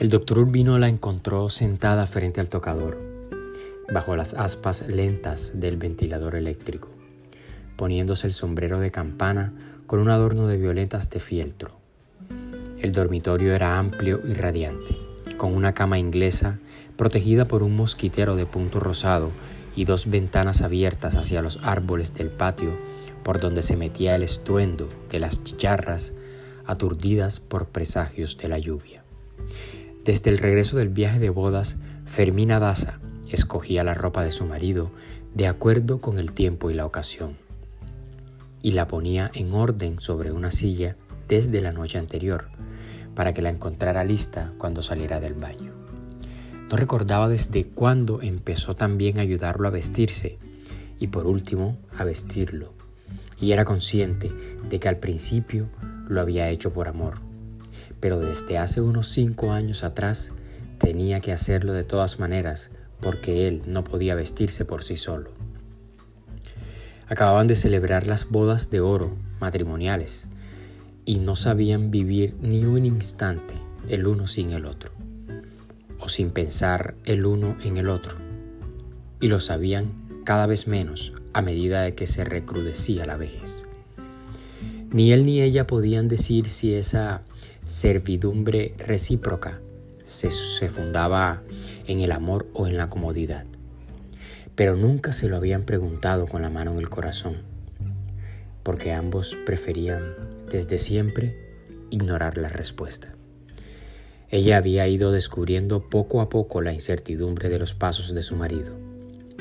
El 0.00 0.08
doctor 0.08 0.38
Urbino 0.38 0.78
la 0.78 0.88
encontró 0.88 1.50
sentada 1.50 2.06
frente 2.06 2.40
al 2.40 2.48
tocador, 2.48 2.98
bajo 3.92 4.16
las 4.16 4.32
aspas 4.32 4.88
lentas 4.88 5.52
del 5.60 5.76
ventilador 5.76 6.36
eléctrico, 6.36 6.88
poniéndose 7.76 8.26
el 8.26 8.32
sombrero 8.32 8.80
de 8.80 8.90
campana 8.90 9.52
con 9.86 10.00
un 10.00 10.08
adorno 10.08 10.46
de 10.46 10.56
violetas 10.56 11.10
de 11.10 11.20
fieltro. 11.20 11.76
El 12.78 12.92
dormitorio 12.92 13.54
era 13.54 13.78
amplio 13.78 14.22
y 14.24 14.32
radiante, 14.32 14.96
con 15.36 15.54
una 15.54 15.74
cama 15.74 15.98
inglesa 15.98 16.58
protegida 16.96 17.44
por 17.44 17.62
un 17.62 17.76
mosquitero 17.76 18.36
de 18.36 18.46
punto 18.46 18.80
rosado 18.80 19.30
y 19.76 19.84
dos 19.84 20.08
ventanas 20.08 20.62
abiertas 20.62 21.14
hacia 21.14 21.42
los 21.42 21.58
árboles 21.62 22.14
del 22.14 22.30
patio 22.30 22.72
por 23.22 23.38
donde 23.38 23.60
se 23.60 23.76
metía 23.76 24.14
el 24.14 24.22
estruendo 24.22 24.88
de 25.10 25.20
las 25.20 25.44
chicharras 25.44 26.14
aturdidas 26.64 27.38
por 27.38 27.66
presagios 27.66 28.38
de 28.38 28.48
la 28.48 28.58
lluvia. 28.58 29.00
Desde 30.10 30.30
el 30.30 30.38
regreso 30.38 30.76
del 30.76 30.88
viaje 30.88 31.20
de 31.20 31.30
bodas, 31.30 31.76
Fermina 32.04 32.58
Daza 32.58 32.98
escogía 33.28 33.84
la 33.84 33.94
ropa 33.94 34.24
de 34.24 34.32
su 34.32 34.44
marido 34.44 34.90
de 35.36 35.46
acuerdo 35.46 36.00
con 36.00 36.18
el 36.18 36.32
tiempo 36.32 36.68
y 36.68 36.74
la 36.74 36.84
ocasión, 36.84 37.36
y 38.60 38.72
la 38.72 38.88
ponía 38.88 39.30
en 39.34 39.54
orden 39.54 40.00
sobre 40.00 40.32
una 40.32 40.50
silla 40.50 40.96
desde 41.28 41.60
la 41.60 41.70
noche 41.70 41.96
anterior, 41.96 42.48
para 43.14 43.32
que 43.32 43.40
la 43.40 43.50
encontrara 43.50 44.02
lista 44.02 44.52
cuando 44.58 44.82
saliera 44.82 45.20
del 45.20 45.34
baño. 45.34 45.74
No 46.68 46.76
recordaba 46.76 47.28
desde 47.28 47.68
cuándo 47.68 48.20
empezó 48.20 48.74
también 48.74 49.18
a 49.18 49.22
ayudarlo 49.22 49.68
a 49.68 49.70
vestirse 49.70 50.38
y 50.98 51.06
por 51.06 51.28
último 51.28 51.78
a 51.96 52.02
vestirlo, 52.02 52.72
y 53.40 53.52
era 53.52 53.64
consciente 53.64 54.32
de 54.68 54.80
que 54.80 54.88
al 54.88 54.96
principio 54.96 55.68
lo 56.08 56.20
había 56.20 56.50
hecho 56.50 56.72
por 56.72 56.88
amor 56.88 57.29
pero 58.00 58.18
desde 58.18 58.58
hace 58.58 58.80
unos 58.80 59.08
cinco 59.08 59.52
años 59.52 59.84
atrás 59.84 60.32
tenía 60.78 61.20
que 61.20 61.32
hacerlo 61.32 61.72
de 61.72 61.84
todas 61.84 62.18
maneras 62.18 62.70
porque 63.00 63.46
él 63.46 63.62
no 63.66 63.84
podía 63.84 64.14
vestirse 64.14 64.64
por 64.64 64.82
sí 64.82 64.96
solo. 64.96 65.30
Acababan 67.08 67.46
de 67.46 67.56
celebrar 67.56 68.06
las 68.06 68.28
bodas 68.28 68.70
de 68.70 68.80
oro 68.80 69.16
matrimoniales 69.40 70.26
y 71.04 71.18
no 71.18 71.36
sabían 71.36 71.90
vivir 71.90 72.34
ni 72.40 72.64
un 72.64 72.86
instante 72.86 73.54
el 73.88 74.06
uno 74.06 74.26
sin 74.26 74.52
el 74.52 74.66
otro, 74.66 74.92
o 75.98 76.08
sin 76.08 76.30
pensar 76.30 76.94
el 77.04 77.26
uno 77.26 77.56
en 77.64 77.78
el 77.78 77.88
otro, 77.88 78.16
y 79.20 79.28
lo 79.28 79.40
sabían 79.40 79.92
cada 80.24 80.46
vez 80.46 80.68
menos 80.68 81.12
a 81.32 81.42
medida 81.42 81.82
de 81.82 81.94
que 81.94 82.06
se 82.06 82.24
recrudecía 82.24 83.06
la 83.06 83.16
vejez. 83.16 83.64
Ni 84.92 85.12
él 85.12 85.24
ni 85.24 85.40
ella 85.40 85.66
podían 85.66 86.08
decir 86.08 86.48
si 86.48 86.74
esa 86.74 87.22
servidumbre 87.70 88.74
recíproca 88.78 89.60
se, 90.04 90.28
fundaba 90.68 91.44
en 91.86 92.00
el 92.00 92.10
amor 92.10 92.48
o 92.52 92.66
en 92.66 92.76
la 92.76 92.90
comodidad. 92.90 93.46
Pero 94.56 94.74
nunca 94.74 95.12
se 95.12 95.28
lo 95.28 95.36
habían 95.36 95.62
preguntado 95.62 96.26
con 96.26 96.42
la 96.42 96.50
mano 96.50 96.72
en 96.72 96.78
el 96.78 96.90
corazón, 96.90 97.36
porque 98.64 98.90
ambos 98.92 99.36
preferían 99.46 100.16
desde 100.50 100.80
siempre 100.80 101.36
ignorar 101.90 102.38
la 102.38 102.48
respuesta. 102.48 103.14
Ella 104.30 104.56
había 104.56 104.88
ido 104.88 105.12
descubriendo 105.12 105.88
poco 105.88 106.20
a 106.20 106.28
poco 106.28 106.62
la 106.62 106.72
incertidumbre 106.72 107.50
de 107.50 107.60
los 107.60 107.74
pasos 107.74 108.12
de 108.12 108.24
su 108.24 108.34
marido, 108.34 108.72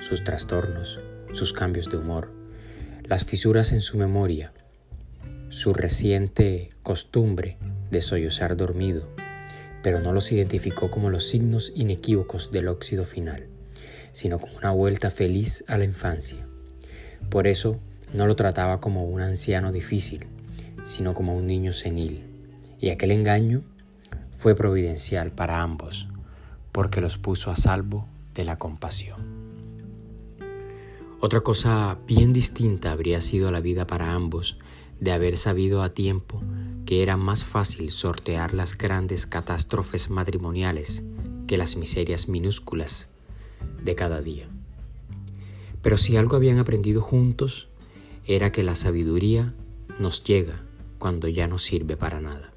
sus 0.03 0.23
trastornos, 0.23 0.99
sus 1.33 1.51
cambios 1.51 1.89
de 1.89 1.97
humor, 1.97 2.31
las 3.05 3.25
fisuras 3.25 3.71
en 3.71 3.81
su 3.81 3.97
memoria, 3.97 4.53
su 5.49 5.73
reciente 5.73 6.69
costumbre 6.83 7.57
de 7.91 8.01
sollozar 8.01 8.55
dormido, 8.55 9.07
pero 9.81 9.99
no 9.99 10.13
los 10.13 10.31
identificó 10.31 10.91
como 10.91 11.09
los 11.09 11.27
signos 11.27 11.71
inequívocos 11.75 12.51
del 12.51 12.67
óxido 12.67 13.05
final, 13.05 13.47
sino 14.11 14.39
como 14.39 14.57
una 14.57 14.71
vuelta 14.71 15.11
feliz 15.11 15.63
a 15.67 15.77
la 15.77 15.85
infancia. 15.85 16.45
Por 17.29 17.47
eso 17.47 17.79
no 18.13 18.27
lo 18.27 18.35
trataba 18.35 18.79
como 18.79 19.05
un 19.05 19.21
anciano 19.21 19.71
difícil, 19.71 20.25
sino 20.83 21.13
como 21.13 21.35
un 21.35 21.47
niño 21.47 21.73
senil. 21.73 22.23
Y 22.79 22.89
aquel 22.89 23.11
engaño 23.11 23.61
fue 24.31 24.55
providencial 24.55 25.31
para 25.31 25.61
ambos, 25.61 26.07
porque 26.71 27.01
los 27.01 27.17
puso 27.17 27.51
a 27.51 27.57
salvo 27.57 28.07
de 28.33 28.45
la 28.45 28.57
compasión. 28.57 29.49
Otra 31.21 31.41
cosa 31.41 31.97
bien 32.07 32.31
distinta 32.31 32.93
habría 32.93 33.19
sido 33.19 33.51
la 33.51 33.59
vida 33.59 33.85
para 33.85 34.13
ambos 34.13 34.57
de 34.99 35.11
haber 35.11 35.37
sabido 35.37 35.81
a 35.81 35.89
tiempo 35.89 36.41
que 36.85 37.03
era 37.03 37.17
más 37.17 37.43
fácil 37.43 37.91
sortear 37.91 38.53
las 38.53 38.77
grandes 38.77 39.25
catástrofes 39.27 40.09
matrimoniales 40.09 41.03
que 41.47 41.57
las 41.57 41.75
miserias 41.75 42.27
minúsculas 42.27 43.07
de 43.83 43.95
cada 43.95 44.21
día. 44.21 44.47
Pero 45.81 45.97
si 45.97 46.17
algo 46.17 46.35
habían 46.35 46.59
aprendido 46.59 47.01
juntos, 47.01 47.67
era 48.25 48.51
que 48.51 48.63
la 48.63 48.75
sabiduría 48.75 49.53
nos 49.99 50.23
llega 50.23 50.61
cuando 50.97 51.27
ya 51.27 51.47
no 51.47 51.59
sirve 51.59 51.95
para 51.95 52.19
nada. 52.19 52.51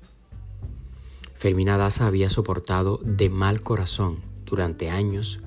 Fermina 1.34 1.76
Daza 1.76 2.06
había 2.06 2.30
soportado 2.30 2.98
de 3.04 3.28
mal 3.28 3.60
corazón 3.60 4.18
durante 4.46 4.90
años 4.90 5.40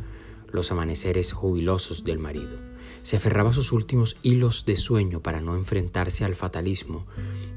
los 0.52 0.72
amaneceres 0.72 1.34
jubilosos 1.34 2.04
del 2.04 2.20
marido 2.20 2.75
se 3.04 3.18
aferraba 3.18 3.52
a 3.52 3.54
sus 3.54 3.72
últimos 3.72 4.18
hilos 4.24 4.66
de 4.66 4.78
sueño 4.78 5.22
para 5.22 5.42
no 5.42 5.56
enfrentarse 5.56 6.26
al 6.26 6.36
fatalismo 6.36 7.06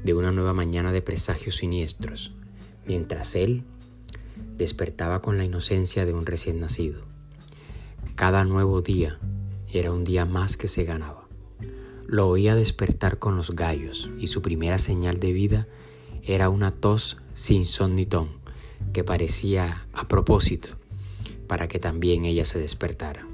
de 0.03 0.13
una 0.13 0.31
nueva 0.31 0.53
mañana 0.53 0.91
de 0.91 1.01
presagios 1.01 1.57
siniestros, 1.57 2.31
mientras 2.85 3.35
él 3.35 3.63
despertaba 4.57 5.21
con 5.21 5.37
la 5.37 5.45
inocencia 5.45 6.05
de 6.05 6.13
un 6.13 6.25
recién 6.25 6.59
nacido. 6.59 7.01
Cada 8.15 8.43
nuevo 8.43 8.81
día 8.81 9.19
era 9.71 9.91
un 9.91 10.03
día 10.03 10.25
más 10.25 10.57
que 10.57 10.67
se 10.67 10.83
ganaba. 10.83 11.27
Lo 12.05 12.27
oía 12.27 12.55
despertar 12.55 13.19
con 13.19 13.35
los 13.37 13.51
gallos 13.55 14.09
y 14.19 14.27
su 14.27 14.41
primera 14.41 14.79
señal 14.79 15.19
de 15.19 15.31
vida 15.31 15.67
era 16.23 16.49
una 16.49 16.71
tos 16.71 17.17
sin 17.35 17.65
son 17.65 17.95
ni 17.95 18.05
ton 18.05 18.29
que 18.93 19.03
parecía 19.03 19.87
a 19.93 20.07
propósito 20.07 20.69
para 21.47 21.67
que 21.67 21.79
también 21.79 22.25
ella 22.25 22.45
se 22.45 22.59
despertara. 22.59 23.27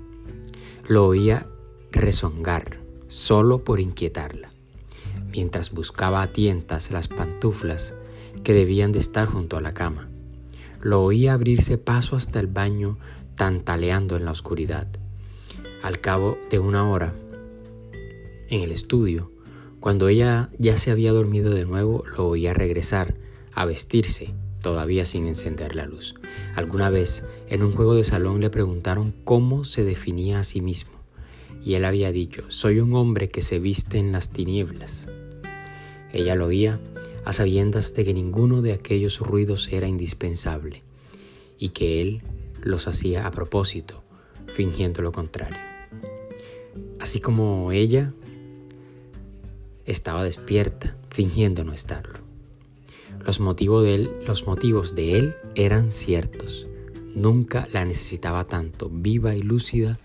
Lo 0.88 1.05
oía 1.05 1.47
rezongar 1.95 2.78
solo 3.07 3.63
por 3.63 3.79
inquietarla, 3.79 4.50
mientras 5.31 5.72
buscaba 5.72 6.22
a 6.22 6.33
tientas 6.33 6.91
las 6.91 7.07
pantuflas 7.07 7.94
que 8.44 8.53
debían 8.53 8.91
de 8.91 9.00
estar 9.00 9.28
junto 9.28 9.57
a 9.57 9.61
la 9.61 9.73
cama. 9.73 10.09
Lo 10.81 11.03
oía 11.03 11.34
abrirse 11.34 11.78
paso 11.78 12.16
hasta 12.16 12.39
el 12.39 12.47
baño 12.47 12.97
tantaleando 13.35 14.17
en 14.17 14.25
la 14.25 14.31
oscuridad. 14.31 14.88
Al 15.81 16.00
cabo 16.00 16.38
de 16.50 16.59
una 16.59 16.89
hora, 16.89 17.13
en 18.50 18.61
el 18.61 18.72
estudio, 18.72 19.31
cuando 19.79 20.07
ella 20.07 20.50
ya 20.57 20.78
se 20.78 20.91
había 20.91 21.11
dormido 21.11 21.53
de 21.53 21.66
nuevo, 21.66 22.03
lo 22.17 22.28
oía 22.28 22.53
regresar 22.53 23.16
a 23.53 23.66
vestirse, 23.66 24.34
todavía 24.61 25.05
sin 25.05 25.28
encender 25.28 25.75
la 25.75 25.85
luz. 25.85 26.16
Alguna 26.55 26.89
vez, 26.89 27.23
en 27.50 27.63
un 27.63 27.72
juego 27.72 27.95
de 27.95 28.03
salón, 28.03 28.41
le 28.41 28.50
preguntaron 28.50 29.13
cómo 29.23 29.63
se 29.63 29.84
definía 29.84 30.39
a 30.39 30.44
sí 30.44 30.61
mismo 30.61 30.94
y 31.66 31.74
él 31.74 31.84
había 31.84 32.12
dicho, 32.12 32.44
soy 32.50 32.80
un 32.80 32.94
hombre 32.94 33.30
que 33.30 33.42
se 33.42 33.58
viste 33.58 33.98
en 33.98 34.12
las 34.12 34.30
tinieblas. 34.30 35.09
Ella 36.14 36.36
lo 36.36 36.46
oía 36.46 36.80
a 37.26 37.34
sabiendas 37.34 37.96
de 37.96 38.06
que 38.06 38.14
ninguno 38.14 38.62
de 38.62 38.72
aquellos 38.72 39.20
ruidos 39.20 39.68
era 39.72 39.88
indispensable 39.88 40.84
y 41.58 41.70
que 41.70 42.02
él 42.02 42.22
los 42.62 42.88
hacía 42.88 43.26
a 43.26 43.31
propósito, 43.31 44.03
fingiendo 44.46 45.02
lo 45.02 45.12
contrario. 45.12 45.58
Así 47.00 47.20
como 47.20 47.72
ella 47.72 48.14
estaba 49.85 50.23
despierta, 50.23 50.96
fingiendo 51.09 51.64
no 51.64 51.73
estarlo. 51.73 52.20
Los 53.26 53.40
motivos 53.40 53.84
de 53.84 53.96
él, 53.96 54.11
los 54.28 54.46
motivos 54.46 54.94
de 54.94 55.18
él 55.18 55.35
eran 55.56 55.90
ciertos. 55.90 56.68
Nunca 57.16 57.68
la 57.73 57.85
necesitaba 57.85 58.46
tanto, 58.46 58.88
viva 58.91 59.35
y 59.35 59.41
lúcida 59.41 60.00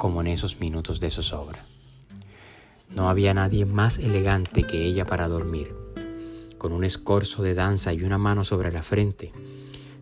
como 0.00 0.22
en 0.22 0.28
esos 0.28 0.60
minutos 0.60 0.98
de 0.98 1.10
zozobra. 1.10 1.66
No 2.88 3.10
había 3.10 3.34
nadie 3.34 3.66
más 3.66 3.98
elegante 3.98 4.62
que 4.62 4.86
ella 4.86 5.04
para 5.04 5.28
dormir, 5.28 5.74
con 6.56 6.72
un 6.72 6.84
escorzo 6.84 7.42
de 7.42 7.52
danza 7.52 7.92
y 7.92 8.02
una 8.02 8.16
mano 8.16 8.42
sobre 8.44 8.72
la 8.72 8.82
frente, 8.82 9.30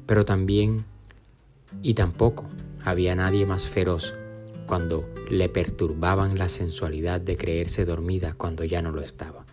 pero 0.07 0.25
también 0.25 0.85
y 1.83 1.95
tampoco 1.95 2.45
había 2.85 3.17
nadie 3.17 3.45
más 3.45 3.67
feroz 3.67 4.15
cuando 4.69 5.05
le 5.29 5.49
perturbaban 5.49 6.39
la 6.39 6.49
sensualidad 6.49 7.21
de 7.21 7.37
creerse 7.37 7.85
dormida 7.85 8.35
cuando 8.35 8.63
ya 8.63 8.81
no 8.83 8.93
lo 8.93 9.01
estaba. 9.01 9.47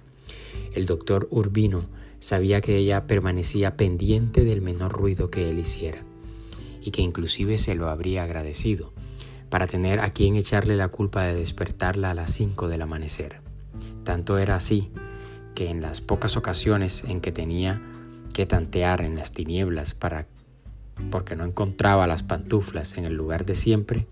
El 0.76 0.86
doctor 0.86 1.28
Urbino 1.32 1.88
sabía 2.20 2.62
que 2.62 2.78
ella 2.78 3.08
permanecía 3.08 3.78
pendiente 3.78 4.44
del 4.44 4.62
menor 4.62 4.92
ruido 4.92 5.28
que 5.28 5.50
él 5.50 5.58
hiciera, 5.58 6.04
y 6.84 6.92
que 6.92 7.02
inclusive 7.02 7.58
se 7.58 7.74
lo 7.74 7.90
habría 7.90 8.22
agradecido, 8.22 8.94
para 9.50 9.68
tener 9.68 10.00
a 10.00 10.10
quien 10.10 10.36
echarle 10.36 10.76
la 10.76 10.90
culpa 10.90 11.24
de 11.24 11.36
despertarla 11.36 12.12
a 12.12 12.14
las 12.14 12.32
5 12.32 12.68
del 12.68 12.82
amanecer. 12.82 13.42
Tanto 14.04 14.38
era 14.38 14.56
así 14.56 14.92
que 15.54 15.70
en 15.70 15.82
las 15.82 16.02
pocas 16.02 16.38
ocasiones 16.38 17.04
en 17.04 17.22
que 17.22 17.32
tenía 17.32 17.82
que 18.34 18.46
tantear 18.46 19.02
en 19.02 19.16
las 19.16 19.32
tinieblas 19.32 19.94
para 19.94 20.28
porque 21.12 21.36
no 21.36 21.46
encontraba 21.46 22.08
las 22.08 22.24
pantuflas 22.24 22.98
en 22.98 23.06
el 23.06 23.14
lugar 23.14 23.46
de 23.46 23.56
siempre, 23.56 24.08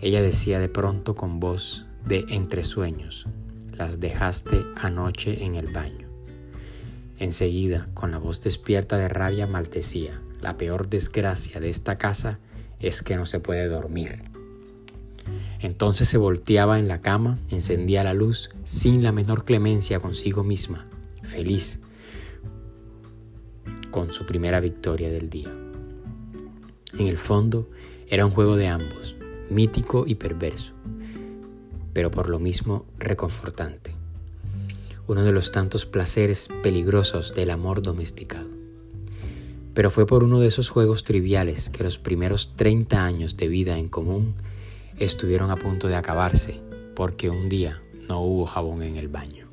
ella 0.00 0.22
decía 0.22 0.58
de 0.58 0.68
pronto 0.68 1.14
con 1.14 1.40
voz 1.40 1.86
de 2.06 2.26
entre 2.28 2.64
sueños, 2.64 3.26
las 3.72 4.00
dejaste 4.00 4.62
anoche 4.76 5.44
en 5.44 5.54
el 5.54 5.68
baño. 5.68 6.08
Enseguida, 7.18 7.88
con 7.94 8.10
la 8.10 8.18
voz 8.18 8.40
despierta 8.40 8.98
de 8.98 9.08
rabia, 9.08 9.46
maldecía, 9.46 10.20
la 10.40 10.58
peor 10.58 10.88
desgracia 10.88 11.60
de 11.60 11.70
esta 11.70 11.96
casa 11.96 12.38
es 12.80 13.02
que 13.02 13.16
no 13.16 13.24
se 13.24 13.40
puede 13.40 13.66
dormir. 13.68 14.33
Entonces 15.60 16.08
se 16.08 16.18
volteaba 16.18 16.78
en 16.78 16.88
la 16.88 17.00
cama, 17.00 17.38
encendía 17.50 18.04
la 18.04 18.14
luz 18.14 18.50
sin 18.64 19.02
la 19.02 19.12
menor 19.12 19.44
clemencia 19.44 20.00
consigo 20.00 20.44
misma, 20.44 20.86
feliz 21.22 21.80
con 23.90 24.12
su 24.12 24.26
primera 24.26 24.60
victoria 24.60 25.10
del 25.10 25.30
día. 25.30 25.52
En 26.98 27.06
el 27.06 27.16
fondo 27.16 27.70
era 28.08 28.26
un 28.26 28.32
juego 28.32 28.56
de 28.56 28.68
ambos, 28.68 29.16
mítico 29.50 30.04
y 30.06 30.16
perverso, 30.16 30.72
pero 31.92 32.10
por 32.10 32.28
lo 32.28 32.38
mismo 32.38 32.86
reconfortante. 32.98 33.94
Uno 35.06 35.22
de 35.22 35.32
los 35.32 35.52
tantos 35.52 35.86
placeres 35.86 36.48
peligrosos 36.62 37.34
del 37.34 37.50
amor 37.50 37.82
domesticado. 37.82 38.48
Pero 39.74 39.90
fue 39.90 40.06
por 40.06 40.24
uno 40.24 40.40
de 40.40 40.48
esos 40.48 40.70
juegos 40.70 41.04
triviales 41.04 41.70
que 41.70 41.84
los 41.84 41.98
primeros 41.98 42.52
30 42.56 43.04
años 43.04 43.36
de 43.36 43.48
vida 43.48 43.78
en 43.78 43.88
común 43.88 44.34
estuvieron 44.98 45.50
a 45.50 45.56
punto 45.56 45.88
de 45.88 45.96
acabarse 45.96 46.60
porque 46.94 47.30
un 47.30 47.48
día 47.48 47.82
no 48.08 48.20
hubo 48.20 48.46
jabón 48.46 48.82
en 48.82 48.96
el 48.96 49.08
baño. 49.08 49.43